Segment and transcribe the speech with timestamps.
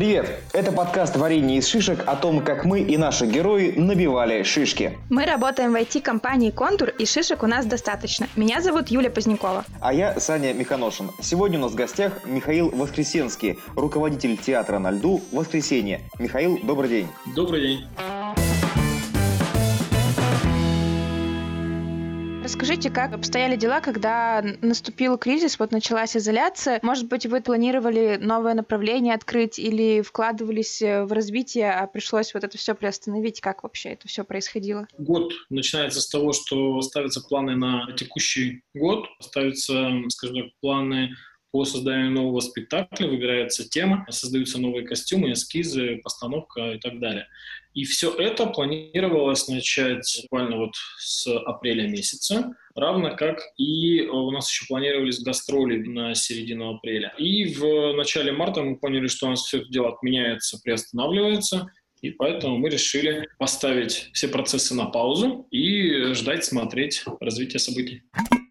[0.00, 0.40] Привет!
[0.54, 4.96] Это подкаст «Варенье из шишек» о том, как мы и наши герои набивали шишки.
[5.10, 8.26] Мы работаем в IT-компании «Контур», и шишек у нас достаточно.
[8.34, 9.62] Меня зовут Юля Позднякова.
[9.78, 11.10] А я Саня Миханошин.
[11.20, 16.00] Сегодня у нас в гостях Михаил Воскресенский, руководитель театра на льду «Воскресенье».
[16.18, 17.08] Михаил, добрый день.
[17.36, 17.84] Добрый день.
[22.50, 26.80] Расскажите, как обстояли дела, когда наступил кризис, вот началась изоляция?
[26.82, 32.42] Может быть, вы планировали новое направление открыть или вкладывались э, в развитие, а пришлось вот
[32.42, 33.40] это все приостановить?
[33.40, 34.88] Как вообще это все происходило?
[34.98, 41.10] Год начинается с того, что ставятся планы на текущий год, ставятся, скажем так, планы
[41.52, 47.26] по созданию нового спектакля, выбирается тема, создаются новые костюмы, эскизы, постановка и так далее.
[47.74, 54.50] И все это планировалось начать буквально вот с апреля месяца, равно как и у нас
[54.50, 57.14] еще планировались гастроли на середину апреля.
[57.16, 61.70] И в начале марта мы поняли, что у нас все это дело отменяется, приостанавливается,
[62.00, 68.02] и поэтому мы решили поставить все процессы на паузу и ждать, смотреть развитие событий.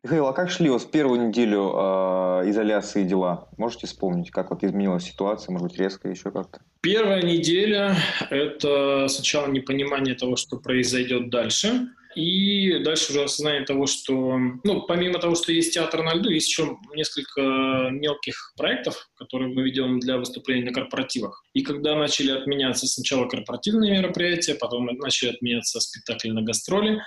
[0.02, 3.50] Михаил, а как шли у вас первую неделю э, изоляции дела?
[3.58, 6.62] Можете вспомнить, как вот изменилась ситуация, может быть, резко еще как-то?
[6.82, 7.98] Первая неделя–
[8.30, 15.20] это сначала непонимание того, что произойдет дальше, и дальше уже осознание того, что, ну, помимо
[15.20, 20.18] того, что есть театр на льду, есть еще несколько мелких проектов, которые мы ведем для
[20.18, 21.44] выступлений на корпоративах.
[21.54, 27.02] И когда начали отменяться сначала корпоративные мероприятия, потом начали отменяться спектакли на гастроли,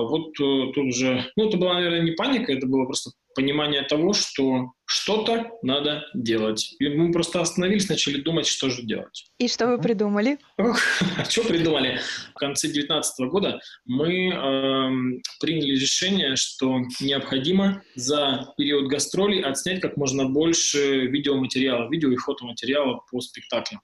[0.00, 4.12] вот э, тут уже, ну, это была, наверное, не паника, это было просто понимание того,
[4.12, 6.74] что что-то надо делать.
[6.78, 9.24] И мы просто остановились, начали думать, что же делать.
[9.38, 10.38] И что вы придумали?
[11.28, 11.98] Что придумали?
[12.30, 19.96] В конце 2019 года мы э, приняли решение, что необходимо за период гастролей отснять как
[19.96, 23.80] можно больше видеоматериала, видео и фотоматериала по спектаклям.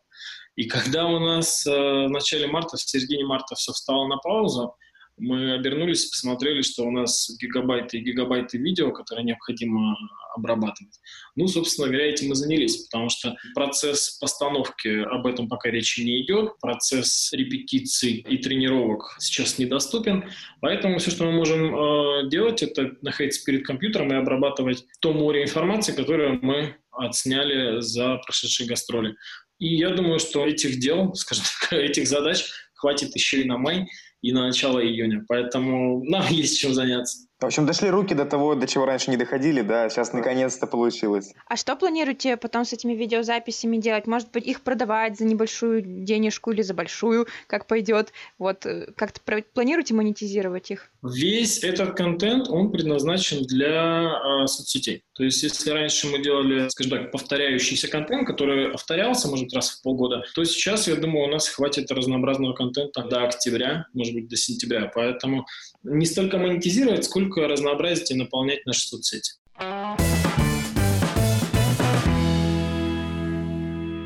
[0.57, 4.75] И когда у нас э, в начале марта, в середине марта все встало на паузу,
[5.19, 9.97] мы обернулись посмотрели, что у нас гигабайты и гигабайты видео, которые необходимо
[10.35, 10.99] обрабатывать.
[11.37, 16.23] Ну, собственно говоря, этим мы занялись, потому что процесс постановки об этом пока речи не
[16.23, 20.25] идет, процесс репетиций и тренировок сейчас недоступен,
[20.61, 25.43] поэтому все, что мы можем э, делать, это находиться перед компьютером и обрабатывать то море
[25.43, 29.17] информации, которое мы отсняли за прошедшие гастроли.
[29.59, 33.89] И я думаю, что этих дел, скажем так, этих задач хватит еще и на май,
[34.23, 35.25] и на начало июня.
[35.29, 37.28] Поэтому нам есть чем заняться.
[37.41, 41.35] В общем, дошли руки до того, до чего раньше не доходили, да, сейчас наконец-то получилось.
[41.47, 44.09] А что планируете потом с этими видеозаписями делать?
[44.09, 48.13] Может быть, их продавать за небольшую денежку или за большую, как пойдет?
[48.41, 49.21] Вот, э, как-то
[49.55, 50.91] планируете монетизировать их?
[51.05, 54.11] Весь этот контент, он предназначен для
[54.43, 55.05] э, соцсетей.
[55.15, 59.83] То есть, если раньше мы делали, скажем так, повторяющийся контент, который повторялся, может, раз в
[59.83, 64.37] полгода, то сейчас, я думаю, у нас хватит разнообразного контента до октября, может быть, до
[64.37, 64.91] сентября.
[64.93, 65.47] Поэтому
[65.85, 69.33] не столько монетизировать, сколько только разнообразить и наполнять наши соцсети.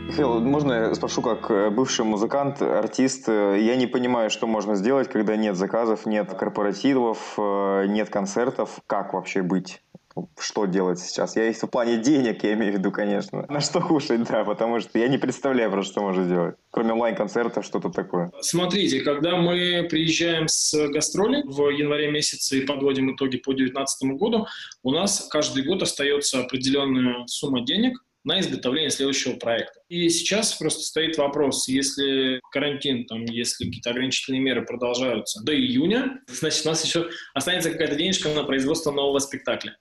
[0.08, 4.74] Михаил, можно я спрошу, как э, бывший музыкант, артист, э, я не понимаю, что можно
[4.74, 8.80] сделать, когда нет заказов, нет корпоративов, э, нет концертов.
[8.86, 9.82] Как вообще быть?
[10.38, 11.36] Что делать сейчас.
[11.36, 13.46] Я есть в плане денег, я имею в виду, конечно.
[13.48, 16.56] На что кушать, да, потому что я не представляю, про что можно сделать.
[16.70, 18.30] Кроме онлайн-концертов, что-то такое.
[18.40, 24.46] Смотрите, когда мы приезжаем с гастроли в январе месяце и подводим итоги по 2019 году,
[24.82, 29.80] у нас каждый год остается определенная сумма денег, на изготовление следующего проекта.
[29.92, 36.18] И сейчас просто стоит вопрос, если карантин, там, если какие-то ограничительные меры продолжаются до июня,
[36.28, 39.76] значит, у нас еще останется какая-то денежка на производство нового спектакля.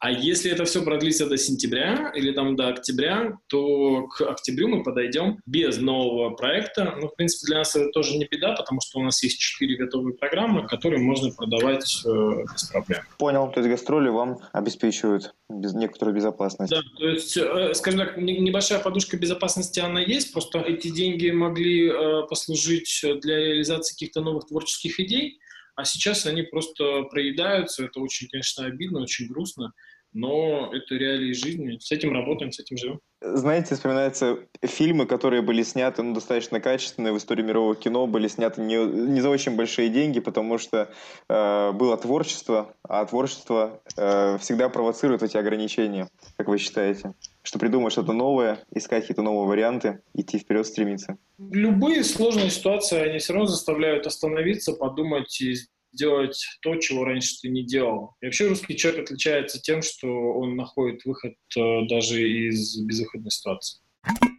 [0.00, 4.82] А если это все продлится до сентября или там до октября, то к октябрю мы
[4.82, 6.96] подойдем без нового проекта.
[7.00, 9.78] Ну, в принципе, для нас это тоже не беда, потому что у нас есть четыре
[9.78, 12.08] готовые программы, которые можно продавать э,
[12.52, 13.00] без проблем.
[13.16, 16.70] Понял, то есть гастроли вам обеспечивают без, некоторую безопасность.
[16.70, 21.88] Да, то есть, э, скажем так, небольшая подушка безопасности она есть, просто эти деньги могли
[21.88, 25.38] э, послужить для реализации каких-то новых творческих идей,
[25.76, 27.84] а сейчас они просто проедаются.
[27.84, 29.72] Это очень, конечно, обидно, очень грустно
[30.14, 31.76] но это реалии жизни.
[31.80, 33.00] С этим работаем, с этим живем.
[33.20, 38.60] Знаете, вспоминаются фильмы, которые были сняты ну, достаточно качественные в истории мирового кино, были сняты
[38.60, 40.92] не, не за очень большие деньги, потому что
[41.28, 47.14] э, было творчество, а творчество э, всегда провоцирует эти ограничения, как вы считаете?
[47.44, 51.18] Что придумать что-то новое, искать какие-то новые варианты, идти вперед, стремиться.
[51.38, 55.54] Любые сложные ситуации, они все равно заставляют остановиться, подумать и
[55.92, 58.16] делать то, чего раньше ты не делал.
[58.22, 63.80] И вообще русский человек отличается тем, что он находит выход э, даже из безвыходной ситуации.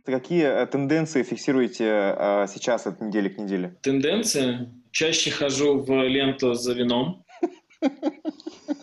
[0.04, 3.78] Какие э, тенденции фиксируете э, сейчас от недели к неделе?
[3.84, 4.72] Тенденции?
[4.92, 7.24] Чаще хожу в ленту за вином.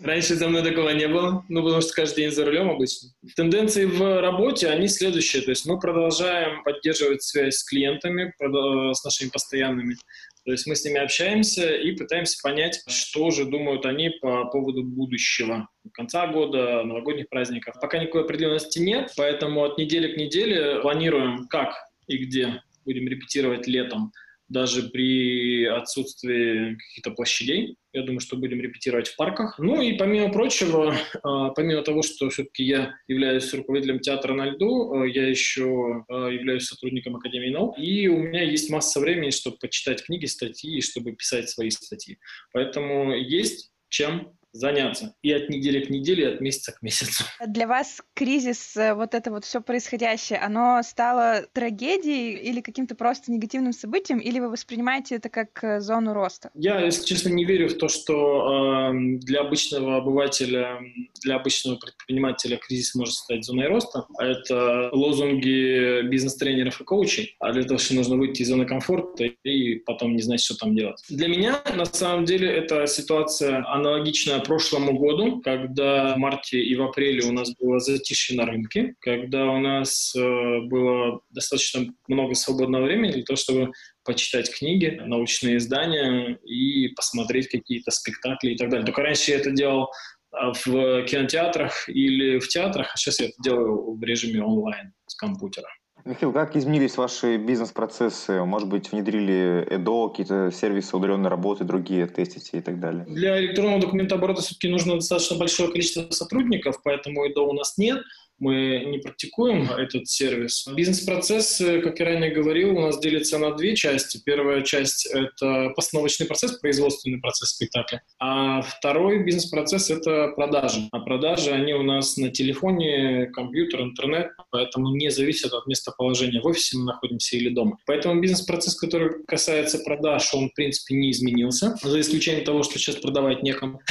[0.02, 3.10] Раньше за мной такого не было, ну, потому что каждый день за рулем обычно.
[3.36, 5.42] Тенденции в работе, они следующие.
[5.42, 9.96] То есть мы продолжаем поддерживать связь с клиентами, с нашими постоянными.
[10.44, 14.82] То есть мы с ними общаемся и пытаемся понять, что же думают они по поводу
[14.82, 15.68] будущего.
[15.92, 17.76] Конца года, новогодних праздников.
[17.80, 21.74] Пока никакой определенности нет, поэтому от недели к неделе планируем, как
[22.08, 24.12] и где будем репетировать летом
[24.52, 27.76] даже при отсутствии каких-то площадей.
[27.92, 29.58] Я думаю, что будем репетировать в парках.
[29.58, 34.92] Ну и помимо прочего, а, помимо того, что все-таки я являюсь руководителем театра на льду,
[34.92, 39.56] а, я еще а, являюсь сотрудником Академии наук, и у меня есть масса времени, чтобы
[39.58, 42.18] почитать книги, статьи, чтобы писать свои статьи.
[42.52, 45.14] Поэтому есть чем заняться.
[45.22, 47.24] И от недели к неделе, и от месяца к месяцу.
[47.46, 53.32] Для вас кризис, э, вот это вот все происходящее, оно стало трагедией или каким-то просто
[53.32, 56.50] негативным событием, или вы воспринимаете это как э, зону роста?
[56.54, 60.80] Я, если честно, не верю в то, что э, для обычного обывателя,
[61.22, 64.06] для обычного предпринимателя кризис может стать зоной роста.
[64.18, 67.36] Это лозунги бизнес-тренеров и коучей.
[67.40, 70.76] А для того, что нужно выйти из зоны комфорта и потом не знать, что там
[70.76, 71.02] делать.
[71.08, 76.82] Для меня, на самом деле, эта ситуация аналогичная прошлому году, когда в марте и в
[76.82, 82.84] апреле у нас было затишье на рынке, когда у нас э, было достаточно много свободного
[82.84, 83.72] времени для того, чтобы
[84.04, 88.86] почитать книги, научные издания и посмотреть какие-то спектакли и так далее.
[88.86, 89.90] Только раньше я это делал
[90.32, 95.14] а, в кинотеатрах или в театрах, а сейчас я это делаю в режиме онлайн с
[95.14, 95.68] компьютера.
[96.04, 98.44] Михаил, как изменились ваши бизнес-процессы?
[98.44, 103.04] Может быть, внедрили ЭДО, какие-то сервисы удаленной работы, другие тестите и так далее?
[103.06, 108.02] Для электронного документооборота все-таки нужно достаточно большое количество сотрудников, поэтому ЭДО у нас нет
[108.42, 110.66] мы не практикуем этот сервис.
[110.74, 114.20] Бизнес-процесс, как я ранее говорил, у нас делится на две части.
[114.24, 118.02] Первая часть— это постановочный процесс, производственный процесс спектакля.
[118.18, 120.88] А второй бизнес-процесс— это продажи.
[120.90, 126.46] А продажи, они у нас на телефоне, компьютер, интернет, поэтому не зависят от местоположения в
[126.46, 127.78] офисе мы находимся или дома.
[127.86, 132.96] Поэтому бизнес-процесс, который касается продаж, он, в принципе, не изменился, за исключением того, что сейчас
[132.96, 133.80] продавать некому.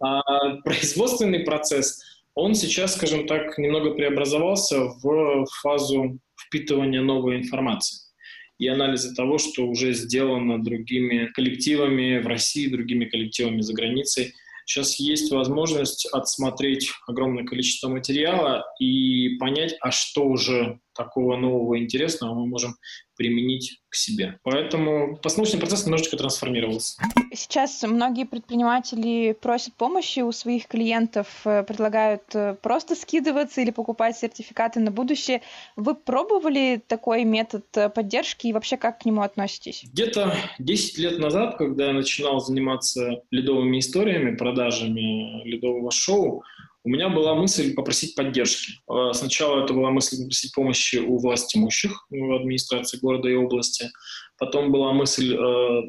[0.00, 2.00] А производственный процесс—
[2.38, 7.98] он сейчас, скажем так, немного преобразовался в фазу впитывания новой информации
[8.58, 14.34] и анализа того, что уже сделано другими коллективами в России, другими коллективами за границей.
[14.66, 22.34] Сейчас есть возможность отсмотреть огромное количество материала и понять, а что уже такого нового интересного
[22.34, 22.74] мы можем
[23.16, 24.38] применить к себе.
[24.42, 27.02] Поэтому постановочный процесс немножечко трансформировался.
[27.32, 34.16] Сейчас многие предприниматели просят помощи у своих клиентов, э, предлагают э, просто скидываться или покупать
[34.16, 35.42] сертификаты на будущее.
[35.76, 39.84] Вы пробовали такой метод э, поддержки и вообще как к нему относитесь?
[39.92, 46.44] Где-то 10 лет назад, когда я начинал заниматься ледовыми историями, продажами ледового шоу,
[46.88, 48.72] у меня была мысль попросить поддержки.
[48.90, 53.90] Э, сначала это была мысль попросить помощи у власть имущих, в администрации города и области.
[54.38, 55.82] Потом была мысль э,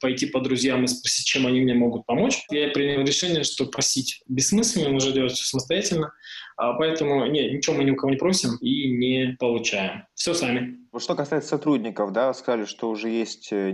[0.00, 2.44] пойти по друзьям и спросить, чем они мне могут помочь.
[2.48, 6.12] Я принял решение, что просить бессмысленно, нужно делать все самостоятельно.
[6.56, 10.04] А поэтому не, ничего мы ни у кого не просим и не получаем.
[10.14, 10.78] Все сами.
[10.96, 13.72] Что касается сотрудников, да, сказали, что уже есть э,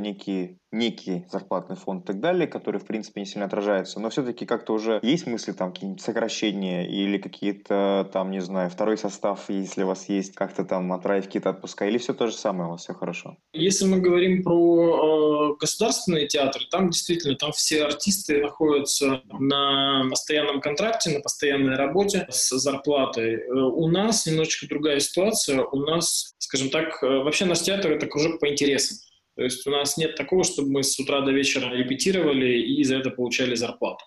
[0.73, 4.73] некий, зарплатный фонд и так далее, который, в принципе, не сильно отражается, но все-таки как-то
[4.73, 9.87] уже есть мысли там какие-нибудь сокращения или какие-то там, не знаю, второй состав, если у
[9.87, 12.95] вас есть, как-то там отправить какие-то отпуска, или все то же самое, у вас все
[12.95, 13.37] хорошо?
[13.52, 20.61] Если мы говорим про э, государственные театры, там действительно, там все артисты находятся на постоянном
[20.61, 23.35] контракте, на постоянной работе с зарплатой.
[23.35, 28.07] Э, у нас немножечко другая ситуация, у нас, скажем так, э, вообще наш театр— это
[28.07, 28.97] кружок по интересам.
[29.37, 32.97] То есть у нас нет такого, чтобы мы с утра до вечера репетировали и за
[32.97, 34.05] это получали зарплату.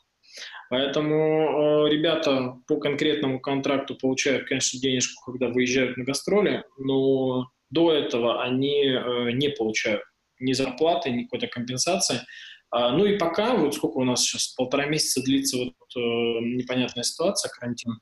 [0.69, 1.15] Поэтому
[1.85, 8.43] э, ребята по конкретному контракту получают, конечно, денежку, когда выезжают на гастроли, но до этого
[8.43, 10.01] они э, не получают
[10.39, 12.21] ни зарплаты, ни какой-то компенсации.
[12.71, 17.03] А, ну и пока, вот сколько у нас сейчас, полтора месяца длится вот э, непонятная
[17.03, 17.99] ситуация, карантин,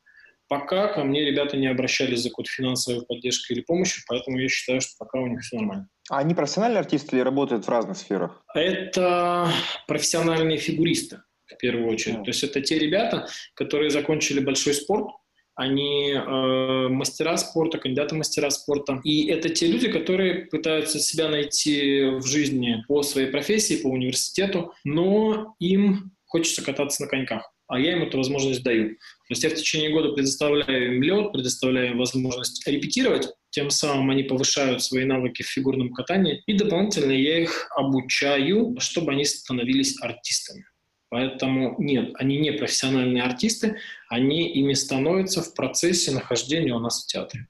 [0.50, 4.82] Пока ко мне ребята не обращались за какой-то финансовой поддержкой или помощью, поэтому я считаю,
[4.82, 5.88] что пока у них все нормально.
[6.10, 8.44] А они профессиональные артисты или работают в разных сферах?
[8.54, 9.50] Это
[9.88, 12.18] профессиональные фигуристы, в первую очередь.
[12.18, 12.24] Mm.
[12.24, 15.08] То есть это те ребята, которые закончили большой спорт,
[15.56, 19.00] они э, мастера спорта, кандидаты мастера спорта.
[19.04, 24.74] И это те люди, которые пытаются себя найти в жизни по своей профессии, по университету,
[24.84, 28.90] но им хочется кататься на коньках, а я им эту возможность даю.
[28.90, 34.10] То есть я в течение года предоставляю им лед, предоставляю им возможность репетировать, тем самым
[34.10, 40.02] они повышают свои навыки в фигурном катании, и дополнительно я их обучаю, чтобы они становились
[40.02, 40.66] артистами.
[41.10, 43.78] Поэтому нет, они не профессиональные артисты,
[44.10, 47.46] они ими становятся в процессе нахождения у нас в театре.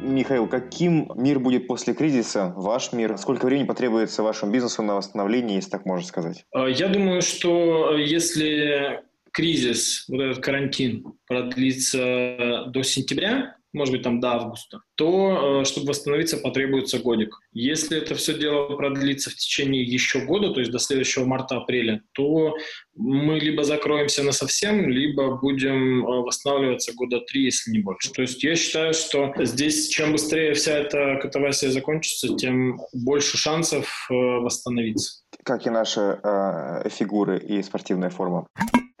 [0.00, 3.18] Михаил, каким мир будет после кризиса, ваш мир?
[3.18, 6.44] Сколько времени потребуется вашему бизнесу на восстановление, если так можно сказать?
[6.52, 14.20] А, я думаю, что если кризис, вот этот карантин продлится до сентября, может быть, там
[14.20, 17.38] до августа, то, э, чтобы восстановиться, потребуется годик.
[17.52, 22.56] Если это все дело продлится в течение еще года, то есть до следующего марта-апреля, то
[22.96, 28.10] мы либо закроемся на совсем, либо будем э, восстанавливаться года три, если не больше.
[28.12, 34.08] То есть я считаю, что здесь чем быстрее вся эта катавасия закончится, тем больше шансов
[34.10, 35.22] э, восстановиться.
[35.44, 38.46] Как и наши э, фигуры и спортивная форма.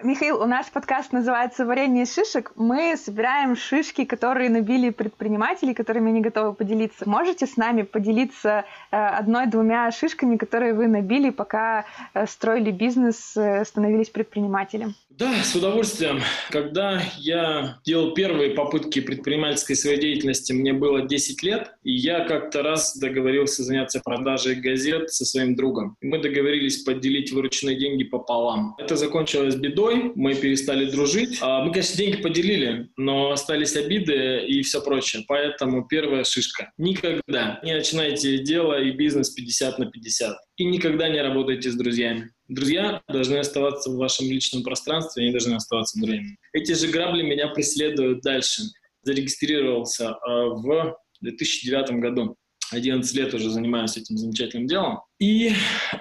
[0.02, 2.52] Михаил, у нас подкаст называется «Варенье шишек».
[2.56, 7.06] Мы собираем шишки, которые набили предприниматели, которыми они готовы поделиться.
[7.06, 13.62] Можете с нами поделиться э, одной-двумя шишками, которые вы набили, пока э, строили бизнес, э,
[13.66, 14.94] становились предпринимателем?
[15.20, 16.22] Да, с удовольствием.
[16.48, 22.62] Когда я делал первые попытки предпринимательской своей деятельности, мне было 10 лет, и я как-то
[22.62, 25.98] раз договорился заняться продажей газет со своим другом.
[26.00, 28.74] Мы договорились поделить вырученные деньги пополам.
[28.78, 31.36] Это закончилось бедой, мы перестали дружить.
[31.42, 35.24] А мы, конечно, деньги поделили, но остались обиды и все прочее.
[35.28, 36.72] Поэтому первая шишка.
[36.78, 40.34] Никогда не начинайте дело и бизнес 50 на 50.
[40.56, 42.30] И никогда не работайте с друзьями.
[42.50, 46.36] Друзья должны оставаться в вашем личном пространстве, они должны оставаться друзьями.
[46.52, 48.62] Эти же грабли меня преследуют дальше.
[49.04, 52.36] Зарегистрировался э, в 2009 году.
[52.72, 54.98] 11 лет уже занимаюсь этим замечательным делом.
[55.20, 55.52] И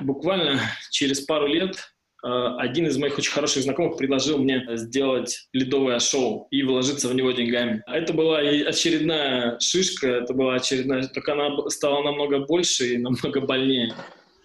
[0.01, 1.75] буквально через пару лет
[2.25, 2.27] э,
[2.58, 7.32] один из моих очень хороших знакомых предложил мне сделать ледовое шоу и вложиться в него
[7.32, 7.84] деньгами.
[7.86, 13.94] Это была очередная шишка, это была очередная, только она стала намного больше и намного больнее.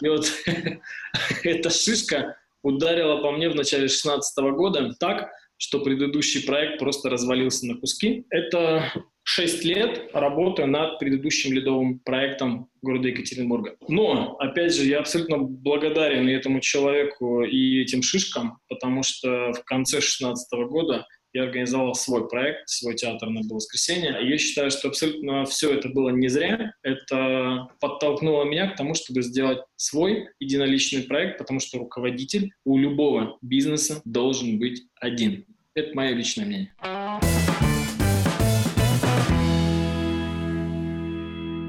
[0.02, 0.26] И вот
[1.44, 7.66] эта шишка ударила по мне в начале 2016 года так, что предыдущий проект просто развалился
[7.66, 8.24] на куски.
[8.30, 13.76] Это 6 лет работы над предыдущим ледовым проектом города Екатеринбурга.
[13.88, 19.98] Но, опять же, я абсолютно благодарен этому человеку и этим шишкам, потому что в конце
[19.98, 24.22] 2016 года я организовал свой проект, свой театр на воскресенье.
[24.22, 26.72] И я считаю, что абсолютно все это было не зря.
[26.82, 33.36] Это подтолкнуло меня к тому, чтобы сделать свой единоличный проект, потому что руководитель у любого
[33.42, 35.44] бизнеса должен быть один.
[35.74, 36.72] Это мое личное мнение.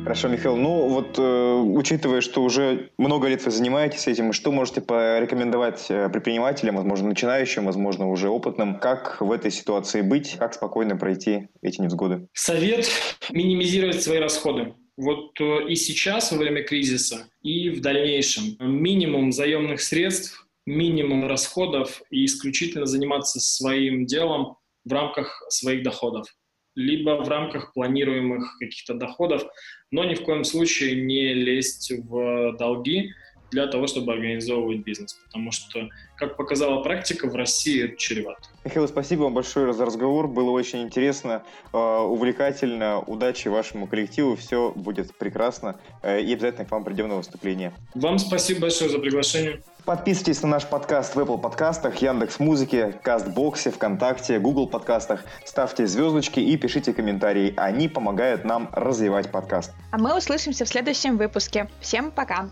[0.05, 0.55] Хорошо, Михаил.
[0.55, 6.09] Ну вот, э, учитывая, что уже много лет вы занимаетесь этим, что можете порекомендовать э,
[6.09, 11.81] предпринимателям, возможно, начинающим, возможно, уже опытным, как в этой ситуации быть, как спокойно пройти эти
[11.81, 12.27] невзгоды?
[12.33, 12.87] Совет–
[13.31, 14.75] минимизировать свои расходы.
[14.95, 18.57] Вот э, и сейчас, во время кризиса, и в дальнейшем.
[18.59, 26.27] Минимум заемных средств, минимум расходов и исключительно заниматься своим делом в рамках своих доходов
[26.75, 29.43] либо в рамках планируемых каких-то доходов,
[29.91, 33.13] но ни в коем случае не лезть в долги
[33.51, 38.41] для того, чтобы организовывать бизнес, потому что, как показала практика, в России это чревато.
[38.65, 44.73] Михаил, спасибо вам большое за разговор, было очень интересно, э, увлекательно, удачи вашему коллективу, все
[44.75, 47.73] будет прекрасно, э, и обязательно к вам придем на выступление.
[47.93, 49.61] Вам спасибо большое за приглашение.
[49.85, 55.23] Подписывайтесь на наш подкаст в Apple подкастах, Яндекс Музыке, Кастбоксе, ВКонтакте, Google подкастах.
[55.45, 57.53] Ставьте звездочки и пишите комментарии.
[57.55, 59.73] Они помогают нам развивать подкаст.
[59.91, 61.69] А мы услышимся в следующем выпуске.
[61.81, 62.49] Всем пока!